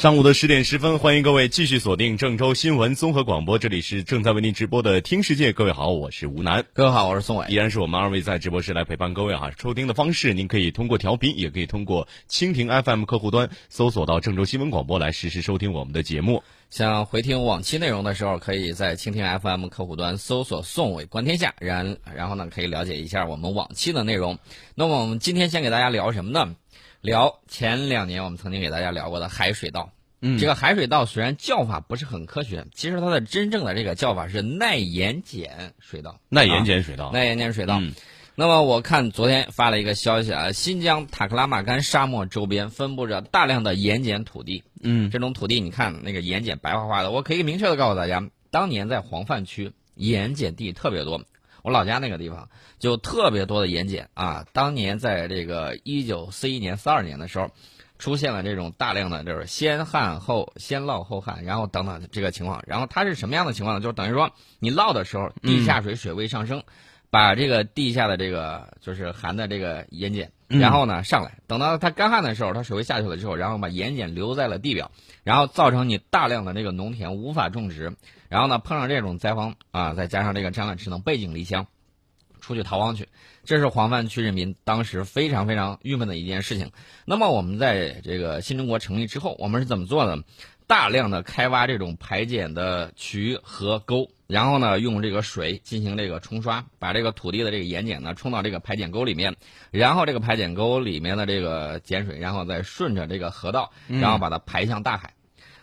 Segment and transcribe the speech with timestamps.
[0.00, 5.52] 上午的十点十分，欢迎各位继续锁定郑州新闻综合广播，这里是正在为您直播的《听世界》。
[5.54, 6.64] 各位好，我是吴楠。
[6.72, 7.44] 各位好，我是宋伟。
[7.50, 9.50] 依然是我们二位在直播室来陪伴各位哈。
[9.60, 16.42] 收听的方式，您可以通过调频，也可以通过蜻蜓 FM 客户端搜索到郑州新闻广播来实时收听我们的节目。
[16.70, 24.38] 想回听往期内容的时候，可以在蜻蜓 FM 客户端搜索“宋伟观天下”，然然后呢，可以了解一下我们往期的内容。
[24.74, 26.54] 那么我们今天先给大家聊什么呢？
[27.00, 29.92] 聊前两年我们曾经给大家聊过的海水稻。
[30.20, 36.20] 嗯，这个海水稻虽然叫法不是很科学，其实它的真正的这个叫法是耐盐碱水稻。
[36.28, 37.80] 耐盐碱水稻，耐盐碱水稻。
[38.34, 44.62] 那么我看昨天发了一个消息啊，新疆塔克拉玛干沙漠周边分布着大量的盐碱土地。
[44.82, 51.22] 嗯，这种土地你看那个盐碱白花花的，我可以明确的告诉大家，当年在黄泛区盐碱地特别多，
[51.62, 54.46] 我老家那个地方就特别多的盐碱啊。
[54.52, 57.50] 当年在这个一九四一年、四二年的时候。
[58.00, 62.64] 出现了这种大量的，就是先旱后先涝后旱，然后等等这个情况。
[62.66, 63.82] 然后它是什么样的情况呢？
[63.82, 66.62] 就是等于说你涝的时候，地下水水位上升，
[67.10, 71.38] 把这个地下的这个就是含的这个盐碱，然后呢上来。
[71.46, 74.90] 等到它干旱的时候，它水位下去了之后，然后把盐碱留在了地表，
[75.24, 77.96] 然后造成你大量的这个农田无法种植。
[78.28, 81.66] 然后呢碰上这种灾荒啊，再加上这个战乱，只能背井离乡。
[82.40, 83.06] 出去逃亡去，
[83.44, 86.72] 这是黄泛区人民当时非常非常郁闷的一件事情。
[87.04, 90.24] 那么我们在这个新中国成立之后，我们是怎么做的？
[90.66, 99.36] 大量的开挖这种排碱的渠和沟，然后呢用这个水进行这个冲刷，把这个土地的这个盐碱呢冲到这个排碱沟里面，
[99.70, 105.12] 然后这个排碱沟里面的这个碱水，然后再顺着这个河道，然后把它排向大海。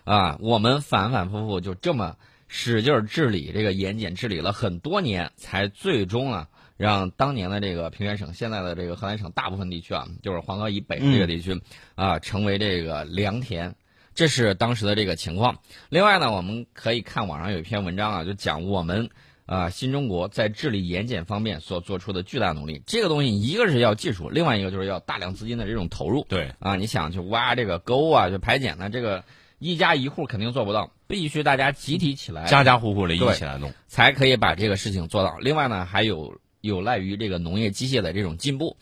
[0.04, 2.16] 啊，我们反反复复就这么
[2.46, 6.48] 使劲治理这个盐碱，治理了很多年，才最终啊。
[6.78, 11.60] 让当年的这个平原省，现在的这个河南省大部分地区啊，就是黄河以北这个地区
[11.96, 13.74] 啊，成为这个良田，
[14.18, 15.60] 这是当时的这个情况。
[15.90, 19.10] 另外呢，我们可以看网上有一篇文章啊，就讲我们
[19.46, 22.82] 啊新中国在治理盐碱方面所做出的巨大努力。
[22.84, 26.26] 这个东西一个是要技术，另外一个就是要大量资金的这种投入。
[26.28, 29.22] 对啊，你想去挖这个沟啊，去排碱呢，这个
[29.60, 35.38] 一家一户肯定做不到，必须大家集体起来，家家户户的一起来弄，才可以把这个事情做到。
[35.38, 36.40] 另外呢，还有。
[36.60, 38.76] 有赖于这个农业机械的这种进步，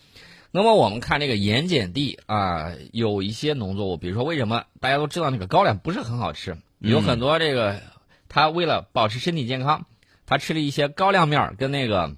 [0.51, 6.57] 那么我们看这个盐碱地啊，有一些农作物，比如说为什么大家都知道那个高粱不是很好吃？
[6.79, 7.81] 有很多这个
[8.29, 9.87] 他为了保持身体健康，
[10.25, 12.17] 他吃了一些高粱面跟那个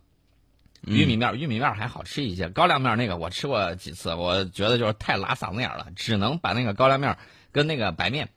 [0.82, 7.16] 玉米面，玉米面还好吃一些，高粱面那个我吃过几次，我觉得就是太拉嗓子眼了，只能把那个高粱面
[7.50, 8.28] 跟那个白面。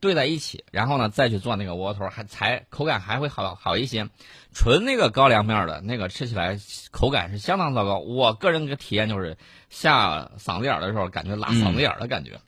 [0.00, 4.08] 兑在一起，然后呢再去做那个窝头，还才口感还会好好一些。
[4.52, 6.58] 纯那个高粱面的那个吃起来
[6.90, 7.98] 口感是相当糟糕。
[7.98, 9.36] 我个人的体验就是
[9.68, 12.40] 下嗓子眼的时候感觉拉嗓子眼的感觉。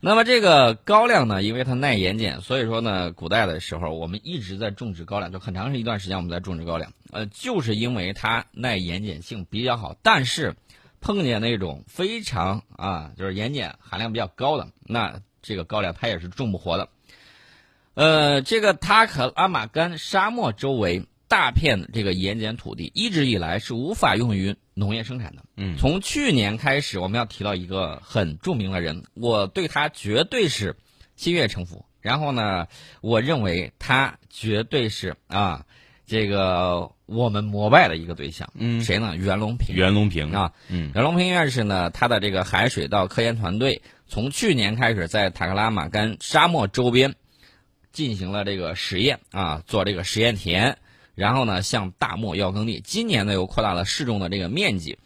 [0.00, 6.92] 那么这个高粱呢，因为它耐盐碱，所以说呢，古代的时候我们一直在种植高粱，就很长一段时间我们在种植高粱。
[7.10, 10.54] 呃，就是因为它耐盐碱性比较好，但是
[11.00, 15.20] 碰见那种非常啊，就是盐碱含量比较高的那。
[15.42, 16.88] 这个高粱它也是种不活的，
[17.94, 25.42] 呃，这个塔克拉玛干沙漠周围大片这个盐碱土地一直以来是无法用于农业生产的。
[25.56, 30.76] 嗯，从去年开始，我们要提到一个很著名的人，我对他绝对是
[31.16, 31.84] 心悦诚服。
[32.00, 32.66] 然后呢，
[33.00, 35.66] 我认为他绝对是啊，
[36.06, 38.52] 这个我们膜拜的一个对象。
[38.54, 39.16] 嗯，谁呢？
[39.16, 39.74] 袁隆平。
[39.74, 43.82] 袁隆平啊，嗯，袁隆平院士呢，他的这个海水稻科研团队。
[44.12, 47.14] 从去年开始，在塔克拉玛干沙漠周边
[47.92, 50.76] 进行了这个实验啊，做这个实验田，
[51.14, 52.82] 然后呢向大漠要耕地。
[52.84, 54.98] 今年呢又扩大了试种的这个面积，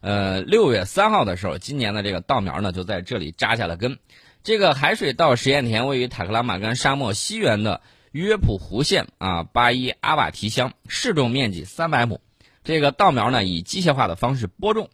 [0.00, 3.98] 呃，六月三号的时候，今年的这个稻苗呢就在这里扎下了根。
[4.42, 7.82] 这个海水稻实验田位于塔克拉玛干沙漠西缘的
[8.12, 12.22] 约普湖县啊巴伊阿瓦提乡，试种面积三百亩。
[12.62, 14.88] 这个稻苗呢以机械化的方式播种。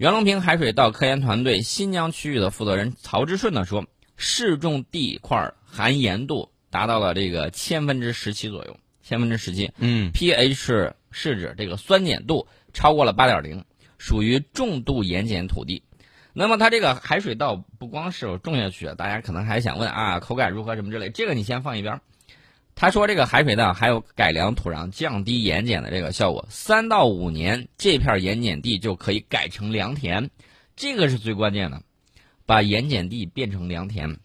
[0.00, 3.84] 袁隆平海水稻科研团队新疆区域的负责人曹志顺呢说，
[4.16, 9.70] 试种地块含盐度达到了这个千分之十七左右，千分之十七。
[9.76, 13.62] 嗯，pH 是指这个酸碱度超过了八点零，
[13.98, 15.82] 属于重度盐碱土地。
[16.32, 22.00] 那么它这个海水稻不光是种下去，大家可能还想问啊，口感如何什么之类，这个你先放一边。
[22.80, 30.30] 他说：“这个海水稻还有改良土壤、降低盐碱的这个效果，三到五年这片盐碱地就可以改成良田，
[30.76, 31.82] 这个是最关键的，
[32.46, 34.16] 把盐碱地变成良田。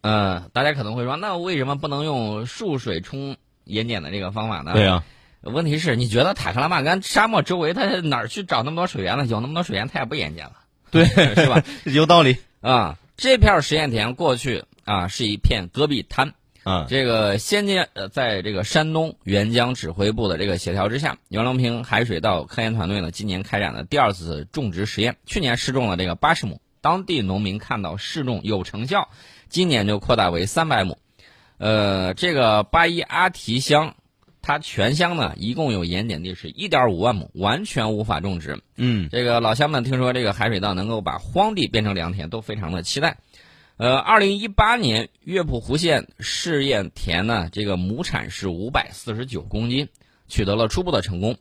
[0.00, 4.72] 呃，大家可能会说，那为什么不能用树水冲盐碱的这个方法呢？
[4.72, 5.04] 对呀，
[5.42, 9.24] 问题是你觉得塔克拉玛干沙漠周围它哪儿去找那么多水源呢？
[9.26, 10.56] 有那么多水源，它也不盐碱了，
[10.90, 11.04] 对，
[11.36, 11.62] 是吧？
[11.86, 12.98] 有道理啊。
[13.16, 16.34] 这片实验田过去。”啊，是一片戈壁滩。
[16.68, 25.16] 啊，这个先接呃，在这个山东援疆指挥部的这个协调之下，袁隆平海水稻科研团队呢，今年开展了第二次种植实验。
[25.24, 29.08] 去年试种了这个八十亩，当地农民看到试种有成效，
[29.48, 30.98] 今年就扩大为三百亩。
[31.56, 33.94] 呃，这个八一阿提乡，
[34.42, 38.60] 它全乡呢一共有盐碱地是一点五万亩，完全无法种植。
[38.76, 43.16] 嗯，这个老乡们听说这个海水稻能够把荒地变成良田，都非常的期待。
[43.78, 49.88] 呃，二零一八年乐浦湖县试验田呢，这个亩产是五百四十九公斤，
[50.26, 51.36] 取得了初步的成功。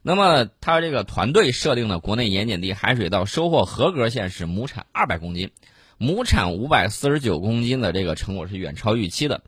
[0.00, 5.50] 那么，他这个团队设定的国内盐碱地海水稻收获合格线是亩产二百公斤，
[5.98, 9.42] 亩产五百四十九公斤的这个成果是远超预期的。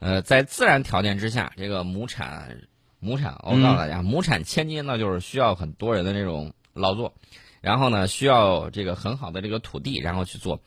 [0.00, 2.58] 呃，在自然条件之下，这个亩产
[2.98, 7.14] 亩产，我告诉大家，亩产千斤呢，就是需要很多人的这种劳作，
[7.60, 10.60] 然后呢，需要这个很好的这个土地，然后去做。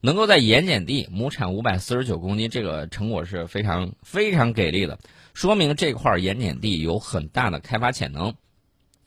[0.00, 4.98] 能够在盐碱地亩产五百四十九公斤，这个成果是非常非常给力的，
[5.34, 8.34] 说明这块盐碱地有很大的开发潜能。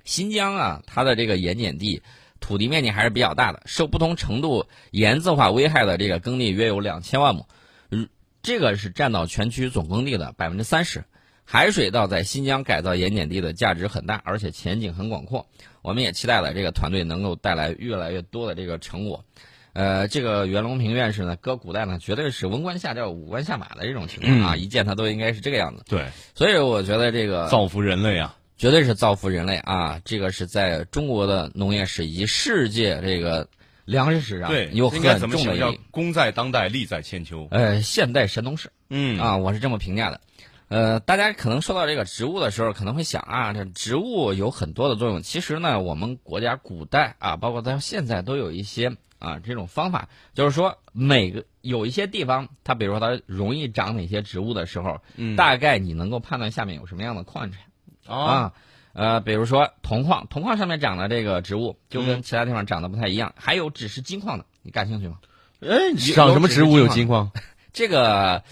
[0.03, 2.03] 新疆啊，它的这个盐碱地
[2.39, 7.47] 土地面积还是比较大的，受不同程度盐渍化危害的这个耕地约有两千万亩，
[7.89, 8.09] 嗯，
[8.41, 11.05] 这个是占到全区总耕地的百分之三十。
[11.45, 15.47] 海水稻在新疆改造盐碱地的价值很大，而且前景很广阔。
[15.81, 19.25] 我们也期待了这个团队能够带来越来越多的这个成果。
[19.73, 25.83] 呃，这个袁隆平院士呢，搁古代呢，绝对是文官下轿、武官下马的这种情况啊，一见他都应该是这个样子。
[25.87, 29.99] 对，所以我觉得这个造福人类啊，绝对是造福人类啊！
[30.05, 33.47] 这个是在中国的农业史以及世界这个
[33.83, 35.79] 粮食史上对，有很重的意义。
[35.91, 37.47] 功在当代，利在千秋。
[37.49, 40.21] 呃，现代神农氏嗯啊，我是这么评价的。
[40.69, 45.21] 呃，大家可能说到这个植物的时候，可能会想啊，这植物有很多的作用。
[45.21, 57.61] 其实呢，我们国家古代啊，包括到现在都有一些啊这种方法，就是说每个有一些地方，它比如说它容易长哪些植物的时候，嗯大概你能够判断下面有什么样的矿产
[58.05, 58.53] 啊，啊。
[58.93, 63.33] 呃，比如说铜矿，铜矿上面长的这个植物就跟嗯其他地方长得不太一样。
[63.35, 65.17] 还有只是金矿的，你感兴趣吗？
[65.61, 67.31] 哎，长什么植物有金矿？
[67.73, 68.43] 这个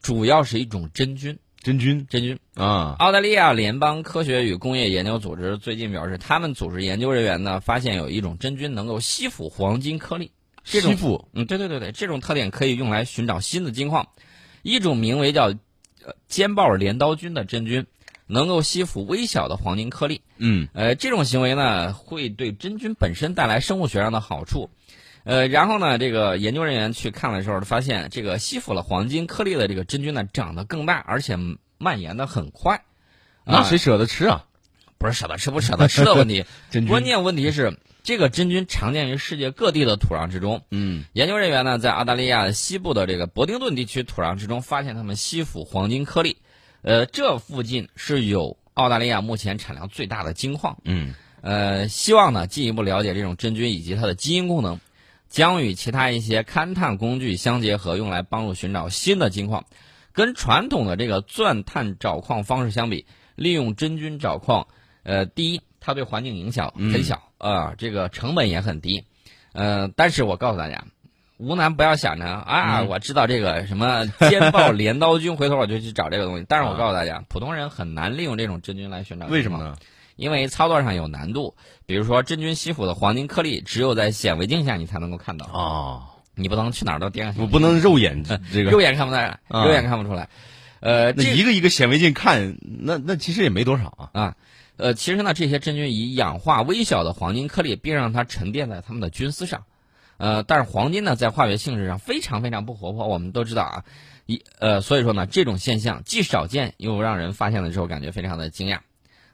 [0.00, 2.38] 主要是一种真菌，真菌真菌。
[2.54, 10.32] 啊，澳大利亚联邦科学与工业研究组织最近表示，他们组织研究人员呢发现有一种真菌能够吸附黄金颗粒。
[10.64, 14.08] 这种吸附嗯，对对对对，这种特点可以用来寻找新的金矿。
[14.62, 15.46] 一种名为叫
[16.04, 17.86] 呃尖豹镰刀菌的真菌，
[18.26, 20.20] 能够吸附微小的黄金颗粒。
[20.38, 24.70] 嗯呃，这种行为呢，会对真菌本身带来生物学上的好处。
[25.24, 31.36] 呃，然后呢，这个研究人员去看的时候，发现这个吸附了黄金颗粒的这个真菌呢，长得更大，而且
[31.78, 32.76] 蔓延的很快。
[32.76, 32.82] 啊
[33.44, 34.44] 那谁舍得吃啊？
[34.98, 40.62] 不是舍得吃不舍得吃的问题， 真关键问题是这个真菌常见于世界各地的土壤之中。
[40.70, 46.36] 嗯研究人员呢，在澳大利亚西部的这个伯丁顿地区土壤之中发现它们吸附黄金颗粒，
[46.82, 50.78] 呃，这附近是有澳大利亚目前产量最大的金矿。
[50.84, 54.78] 嗯呃，希望呢进一步了解这种真菌以及它的基因功能，
[55.32, 59.64] 将与其他一些勘探工具相结合，用来帮助寻找新的金矿。
[60.12, 64.68] 跟传统的这个钻探找矿方式相比，利用真菌找矿，
[65.04, 69.04] 呃，第一，它对环境影响很小啊、这个成本也很低，
[69.54, 70.84] 呃，但是我告诉大家，
[71.38, 76.44] 吴楠不要想着啊，嗯我知道这个什么尖豹镰刀菌，回头我就去找这个东西。
[76.46, 79.28] 但是我告诉大家，普通人很难利用这种真菌来寻找。
[79.28, 79.56] 为什么？
[79.58, 79.76] 呢？
[80.16, 86.02] 因为操作上有难度，比如说真菌吸附的黄金颗粒，只有在显微镜下你才能够看到，啊，
[86.34, 87.40] 你不能去哪儿都掂上去。
[87.40, 90.28] 我不能肉眼这个肉眼看不出来，啊肉眼看不出来。
[90.80, 94.20] 呃，那一个一个显微镜看，那那其实也没多少啊。
[94.20, 94.36] 啊，
[94.76, 99.62] 呃，其实呢，这些真菌以氧化微小的黄金颗粒，并让它沉淀在它们的菌丝上。
[100.16, 103.84] 呃，但是黄金呢，在化学性质上非常非常不活泼，我们都知道啊。
[104.26, 108.78] 一呃，所以说呢，这种现象既少见，又让人发现了之后感觉非常的惊讶。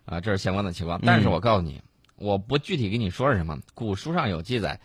[0.08, 1.00] 啊，这是相关的情况。
[1.04, 1.80] 但是我告诉你，
[2.16, 4.80] 我不具体跟你说是什么，古书上有记载，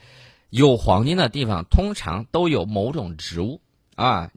[0.50, 3.62] 有黄金的地方通常都有某种植物
[3.96, 4.30] 啊。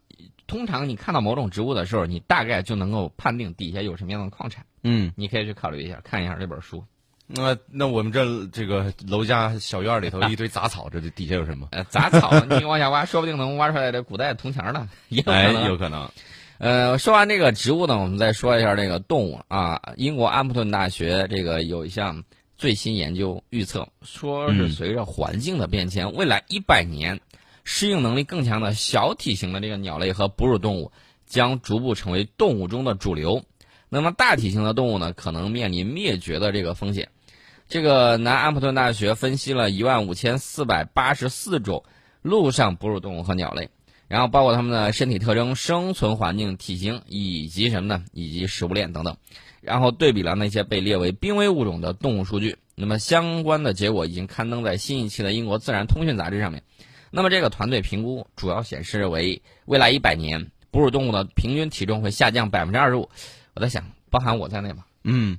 [0.47, 4.65] 通常你看到某种植物的时候，你大概就能够判定底下有什么样的矿产。
[4.85, 6.85] 嗯，你可以去考虑一下，看一下这本书。
[7.27, 11.67] 那那我们这这个楼家小院里头一堆杂草，这这底下有什么？
[11.73, 15.65] 呃，杂草你往下挖，说不定能挖出来这古代铜钱呢，也有可哎，能。
[15.65, 16.09] 有可能。
[16.59, 19.81] 呃，说完这个植物呢，我们再说一下这个动物啊。
[19.97, 22.25] 英国安普顿大学这个有一项
[22.57, 27.21] 最新研究预测，说是随着环境的变迁，未来一百年，
[27.63, 30.91] 适应能力更强的小体型的这个鸟类和哺乳动物
[31.27, 33.43] 将逐步成为动物中的主流。
[33.91, 37.09] 那么大体型的动物呢，可能面临灭绝的这个风险。
[37.69, 41.85] 这个南安普顿大学分析了一万五千四百八十四种
[42.23, 43.69] 陆上哺乳动物和鸟类。
[44.09, 48.05] 然后包括它们的身体特征、生存环境、体型以及什么呢？
[48.13, 49.17] 以及食物链等等。
[49.61, 56.63] 然后对比了那些被列为濒危物种的动物数据，那么相关的结果已经刊登在新一期的英国《自然通讯》杂志上面。
[57.11, 63.11] 那么这个团队评估主要显示为未来一百年哺乳动物的平均体重会下降百分之二十五。
[63.55, 64.85] 我在想，包含我在内吗？
[65.03, 65.39] 嗯，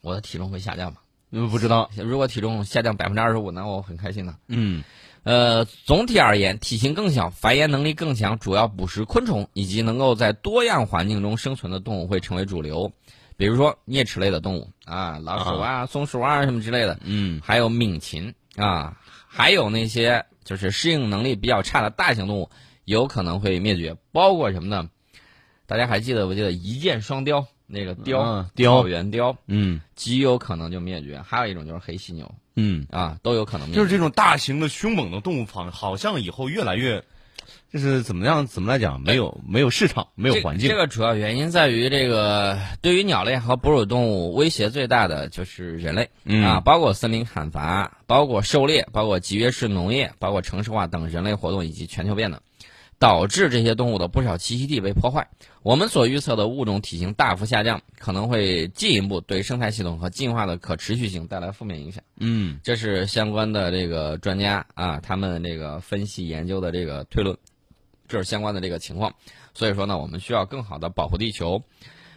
[0.00, 0.98] 我的体重会下降吗？
[1.30, 1.90] 嗯，不知道。
[1.96, 4.34] 如果体重下降百分之二十五，那我很开心的。
[4.48, 4.82] 嗯，
[5.22, 12.92] 呃，总体而言，体型更小、繁衍能力更强、主要捕食昆虫以及能够在多样环境中生存的动物会成为主流。
[13.36, 16.98] 比如说啮齿类的动物啊，老鼠啊、松鼠啊什么之类的。
[17.04, 22.50] 嗯，还有敏禽啊，还有那些就是适应能力比较差的大型动物，
[22.84, 23.96] 有可能会灭绝。
[24.12, 24.90] 包括什么呢？
[25.66, 31.20] 大家还记得不记得一箭双雕那个雕草原雕，嗯极有可能就灭绝。
[31.20, 33.80] 还有一种就是黑犀牛嗯，啊，都有可能灭绝。
[33.80, 37.04] 就是这种大型的凶猛的动物，好好像以后越来越，
[37.72, 38.46] 就是怎么样？
[38.46, 39.00] 怎么来讲？
[39.00, 40.68] 没有没有市场，没有环境。
[40.68, 40.74] 这。
[40.74, 52.42] 这个主要原因在于，这个对于鸟类和哺乳动物威胁最大的就是人类、嗯啊，包括森林砍伐、包括狩猎、包括集约式农业、包括城市化等人类活动以及全球变暖，
[53.00, 55.26] 导致这些动物的不少栖息地被破坏。
[55.62, 62.04] 我们所预测的物种体型大幅下降，可能会进一步对生态系统和进化的可持续性带来负面影响。
[62.18, 67.36] 嗯这是相关的这个专家啊，他们这个分析研究的这个推论，
[68.06, 69.14] 这是相关的这个情况。
[69.54, 71.62] 所以说呢，我们需要更好的保护地球。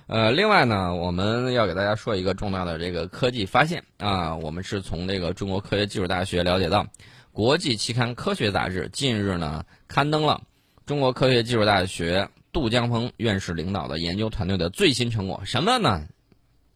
[0.08, 6.86] 呃，另外呢，我们要给大家说一个重要的这个科技发现啊，我们是从这个中国科学技术大学了解到，
[7.32, 10.42] 国际期刊《科学》杂志近日呢刊登了
[10.86, 15.42] 中国科学技术大学杜江峰院士领导的研究团队的最新成果。
[15.46, 16.08] 什么呢？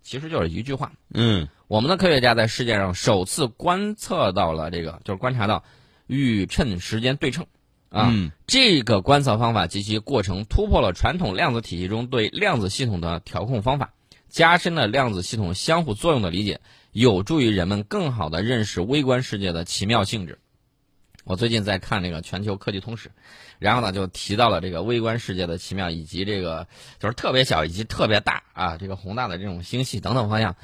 [0.02, 5.66] 其实就是一句话，嗯我们的科学家在世界上首次观测到了这个，就是观察到
[6.06, 7.46] 宇称时间对称，
[7.90, 13.94] 啊，嗯这个观测方法及其过程突破了传统量子体系中对量子系统的调控方法，
[14.30, 16.62] 加深了量子系统相互作用的理解，
[16.94, 20.40] 有助于人们更好的认识微观世界的奇妙性质。
[21.28, 23.12] 我最近在看这个全球科技通史，
[23.60, 26.68] 然后呢就提到了这个微观世界的奇妙，以及这个
[27.00, 30.56] 就是特别小以及特别大啊，这个宏大的这种星系等等方向。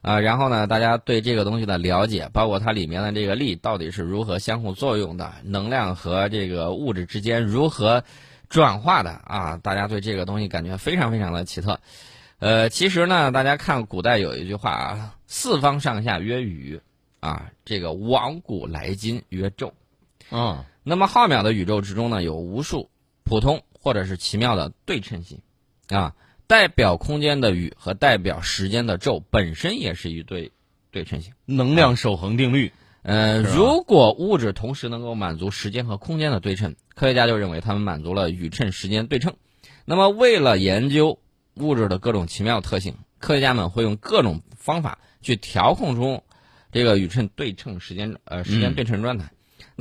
[0.00, 8.02] 啊，然后呢，大家对这个东西的了解，包括它里面的这个力到底是如何相互作用的，能量和这个物质之间如何
[8.48, 11.78] 转化的啊，大家对这个东西感觉非常非常的奇特。
[12.40, 16.80] 呃，其实呢，大家看古代有一句话啊，“四方上下曰宇”，
[17.20, 19.72] 啊，这个往古来今曰宙。
[20.32, 22.90] 啊那么浩渺的宇宙之中呢，有无数
[23.22, 25.40] 普通或者是奇妙的对称性，
[25.88, 26.14] 啊，
[26.46, 30.50] 代表空间的宇和代表时间的宙本身也是一对
[30.90, 31.34] 对称性。
[31.44, 32.72] 能量守恒定律。
[33.02, 39.34] 呃，如果物质同时能够满足时间和空间的对称，科学家就认为它们满足了宇称时间对称。
[39.84, 41.18] 那么，为了研究
[41.54, 46.22] 物质的各种奇妙特性，科学家们会用各种方法去调控出
[46.70, 49.32] 这个宇称对称时间呃时间对称状态。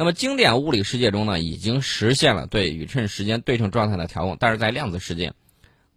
[0.02, 5.34] 那么，经典物理世界中呢，已经实现了对宇称时间对称状态的调控，但是在量子世界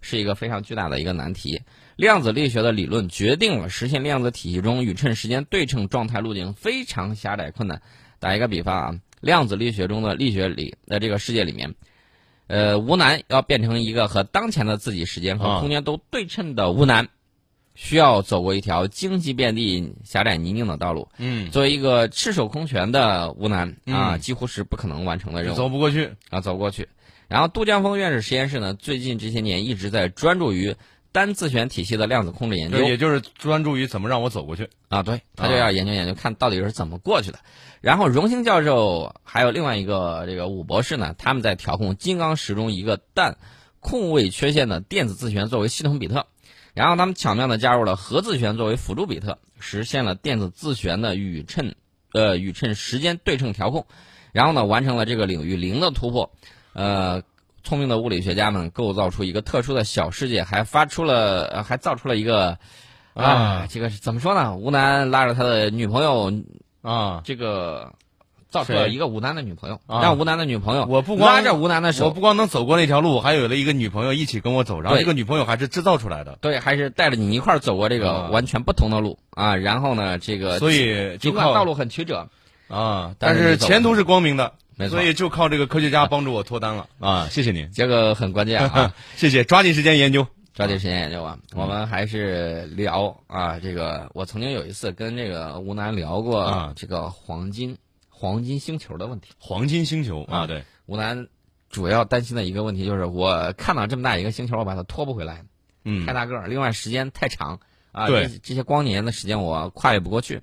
[0.02, 1.62] 是一个非常巨大的一个难题。
[1.96, 7.80] 量子力学的理论决定了实现量子体系中宇称时间对称状态路径非常狭窄困难。
[8.18, 11.74] 打一个比方啊，量子力学中的力学里在这个世界里面，
[12.46, 17.08] 呃，吴楠要变成一个和当前的自己时间和啊空间都对称的无难，
[17.74, 21.08] 需要走过一条荆棘遍地、狭窄泥泞的道路。
[21.18, 25.56] 嗯，作为一个赤手空拳的无难啊，嗯几乎是不可能完成的任务。
[25.56, 26.12] 走不过去。
[26.30, 26.88] 啊走不过去。
[27.26, 30.76] 然后杜江峰院士实验室呢，最近这些年一直在专注于
[31.10, 34.68] 单自旋体系的量子控制研究就也就是专注于怎么让我走过去。
[34.88, 37.38] 啊，对，他就要研究研究，看到底是怎么过去的。
[37.80, 43.36] 然后荣兴教授还有另外一个这个武博士呢，他们在调控金刚石中一个氮
[43.80, 46.26] 空位缺陷的电子自旋作为系统比特，
[46.74, 51.74] 然后他们巧妙的加入了核自旋作为辅助比特，实现了电子自旋的宇称
[52.12, 53.86] 呃宇称时间对称调控，
[54.32, 56.30] 然后呢完成了这个领域零的突破，
[56.74, 57.22] 呃。
[57.66, 62.58] 聪明的物理学家们构造出一个特殊的小世界，还发出了，呃还造出了一个，
[63.14, 64.54] 啊，这个是怎么说呢？
[64.54, 66.30] 吴楠拉着他的女朋友，
[66.82, 67.94] 啊，这个
[68.54, 79.56] 造出了一个吴楠的女朋友，啊让吴楠的女朋友我不光拉着吴楠的手我，不光能走过那条路，还有了一个女朋友一起跟我走，然后这个女朋友还是制造出来的，对，还是带着你一块儿走过这个啊完全不同的路啊。
[79.56, 82.28] 然后呢，这个所以尽管道路很曲折，
[82.68, 87.26] 啊，但但是前途是光明的，没错所以就靠这个科学家帮助我脱单了 啊！
[87.28, 88.94] 谢谢您，这个很关键啊。
[89.16, 90.24] 谢谢，抓紧时间研究。
[90.54, 91.36] 抓紧时间研究啊！
[91.56, 97.76] 我们还是聊啊，这个我曾经有一次跟这个吴楠聊过啊这个黄金
[98.16, 99.32] 黄金星球的问题。
[99.38, 101.26] 黄金星球啊啊，对，吴楠
[101.68, 105.44] 主要担心的一个问题就是，我看到这么大一个星球，我把它拖不回来，
[105.84, 107.58] 嗯太，大个儿，另外时间太长
[107.92, 110.40] 啊，对这这些光年的时间我跨越不过去。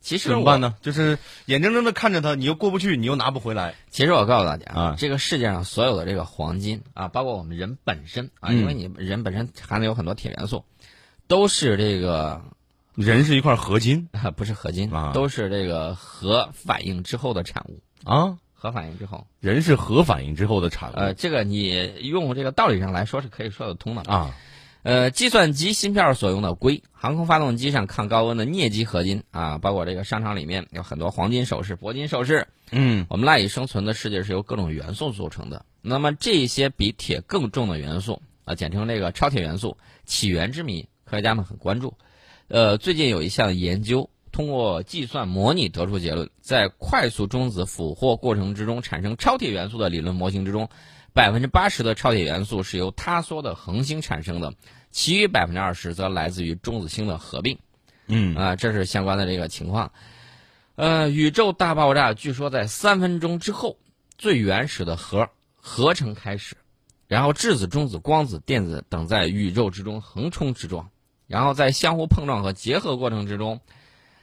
[0.00, 0.74] 其实怎么办呢？
[0.82, 3.76] 就是眼睁睁的看着它，你又过不去，你又拿不回来。
[3.88, 10.64] 其实我告诉大家啊这个世界上所有的这个黄金啊，包括我们人本身啊，嗯因为你人本身含的有很多铁元素，
[11.28, 12.42] 都是这个
[12.94, 17.80] 人是一块合金啊不是合金，啊都是这个核反应之后的产物。
[18.04, 24.02] 啊，核反应之后，人是核反应之后的产物呃，这个你用这个道理上来说是可以说得通的。
[24.02, 24.34] 啊。
[24.82, 32.48] 呃，计算机芯片所用的硅，航空发动机上抗高温的镍基合金啊，包括这个商场里面有很多黄金首饰、铂金首饰。
[32.72, 35.64] 嗯我们赖以生存的世界是由各种元素组成的。
[35.82, 41.94] 那么这些比铁更重的元素啊，简称这个超铁元素，起源之谜，科学家们很关注。
[42.48, 50.68] 呃，最近有一项研究，通过计算模拟得出结论，在快速中子俘获过程之中产生超铁元素的理论模型之中，
[51.14, 54.54] 百分之八十的超铁元素是由塌缩的恒星产生的，
[54.90, 57.58] 其余百分之二十则来自于中子星的合并。
[58.06, 59.92] 嗯啊，这是相关的这个情况。
[60.74, 63.78] 呃，宇宙大爆炸据说在三分钟之后，
[64.18, 66.56] 最原始的核合成开始，
[67.06, 70.90] 然后质子、中子、光子、电子等在宇宙之中横冲直撞，
[71.32, 73.60] 然后在相互碰撞和结合过程之中，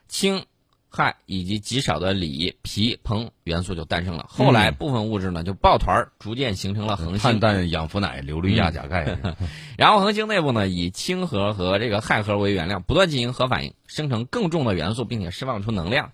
[0.08, 0.46] 氢、
[0.92, 4.28] 氦以及极少的锂、铍、硼元素就诞生了。
[4.30, 7.20] 后来部分物质呢就抱团儿，逐渐形成了恒星。
[7.20, 9.18] 碳氮氧氟氖硫氯氩钾钙。
[9.75, 16.12] 然后恒星内部呢，以氢核和这个氦核为原料，不断进行核反应，生成更重的元素，并且释放出能量。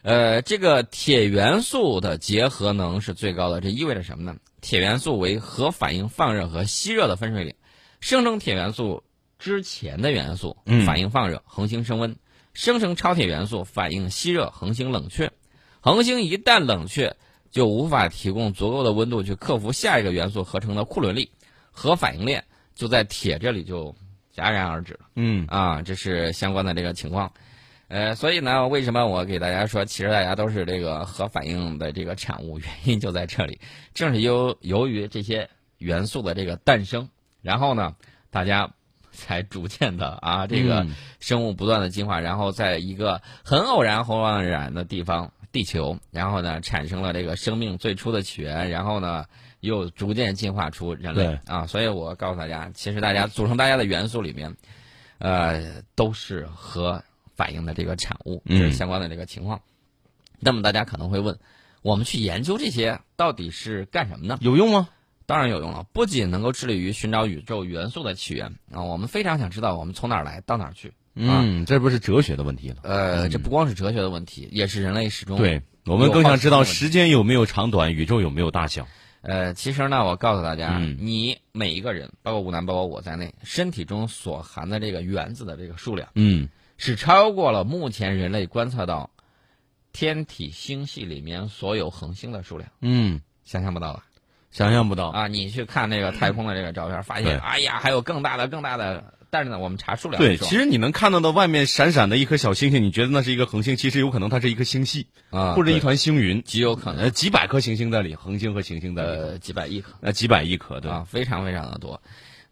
[0.00, 4.38] 呃，这个铁元素的结合能是最高的，这意味着什么呢？
[4.62, 7.54] 铁元素为核反应放热和吸热的分水岭，
[8.00, 9.02] 生成铁元素
[9.44, 12.14] 之前的元素嗯反应放热，恒星升温；
[12.54, 15.30] 生成超铁元素反应吸热，恒星冷却。
[15.82, 17.14] 恒星一旦冷却，
[17.50, 21.30] 就无法提供足够的温度去克服下一个元素合成的库仑力，
[21.72, 22.42] 核反应链
[22.74, 23.94] 就在铁这里就
[24.34, 25.00] 戛然而止了。
[25.14, 27.30] 嗯啊，这是相关的这个情况。
[27.88, 33.60] 呃，所以呢，为什么我给大家说，其实大家都是这个核反应的这个产物，原因就在这里。
[33.92, 37.10] 正是由由于这些元素的这个诞生，
[37.42, 37.94] 然后呢，
[38.30, 38.72] 大家
[39.14, 49.24] 才逐渐的啊，这个嗯生物不断的进化，然后在一个很偶然、很偶然的地方，地球，然后呢，产生了这个生命最初的起源，然后呢，
[49.60, 51.66] 又逐渐进化出人类啊。
[51.66, 54.54] 所以我告诉大家，其实大家组成大家的元素里面，
[55.18, 57.02] 呃，都是核
[57.34, 59.60] 反应的这个产物，这嗯是相关的这个情况。
[60.40, 61.38] 那么大家可能会问，
[61.82, 64.36] 我们去研究这些到底是干什么呢？
[64.40, 64.88] 有用吗？
[65.26, 70.92] 当然有用了，不仅能够致力于寻找宇宙元素的起源啊，我们非常想知道我们从哪儿来到哪儿去。
[71.14, 72.76] 嗯，这不是哲学的问题了。
[72.82, 78.86] 呃，这不光是哲学的问题，也是人类始终对我们更想知道时间有没有长短，宇宙有没有大小。
[79.22, 89.10] 呃，其实呢，我告诉大家，嗯你每一个人，包括吴楠，包括我在内，身体中所含的这个原子的这个数量，嗯是超过了目前人类观测到
[89.92, 94.04] 天体星系里面所有恒星的数量，嗯，想象不到吧？
[94.54, 95.08] 想象不到。
[95.08, 109.92] 啊，你去看那个太空的这个照片，发现，哎呀，还有更大的、更大的，但是呢，我们查数量对，其实你能看到的外面闪闪的一颗小星星，你觉得那是一个恒星，其实有可能它是一颗星系，啊，或者一团星云，极有可能，呃，几百颗行星在里，恒星和行星在里，呃，几百亿颗。
[110.00, 112.00] 呃，几百亿颗，对，啊，非常非常的多。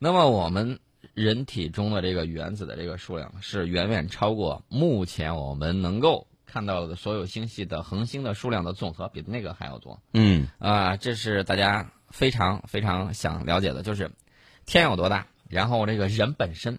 [0.01, 0.81] 那么我们
[1.15, 10.99] 人体中的这个原子的这个数量是远远超过目前我们能够看到的所有星系的恒星的数量的总和，比那个还要多嗯啊！
[10.99, 14.11] 这是大家非常非常想了解的，就是
[14.67, 16.79] 天有多大，然后这个人本身。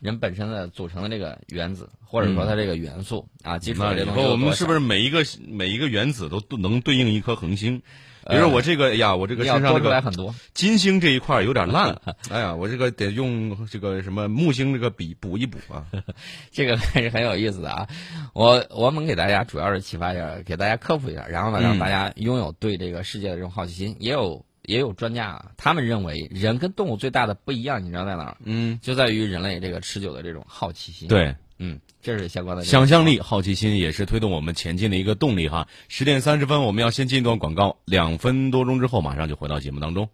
[0.00, 4.78] 人本身的组成的这个原子，或者说它这个元素、啊，基础的这东西后我们是不是？
[4.78, 7.82] 每一个每一个原子都都能对应一颗恒星？
[8.28, 10.34] 比如说我这个，哎呀，我这个身上这个。
[10.52, 15.86] 金星这一块儿有点烂， 哎呀，我这个得用这个什么木星这个笔补一补啊。
[16.50, 17.86] 这个还是很有意思的啊！
[18.34, 23.94] 我我们给大家主要是启发一下，给大家科普一下，然后呢，嗯让大家拥有对这个世界的这种好奇心。
[24.00, 28.36] 也有也有专家啊，他们认为人跟动物最大的不一样，你知道在哪儿？
[28.44, 35.66] 嗯，就在于人类这个持久的这种好奇心。，对，嗯，这是相关的想象力、好奇心也是推动我们前进的一个动力哈。
[35.88, 40.08] 十点三十分，我们要先进一段广告，两分多钟之后马上就回到节目当中。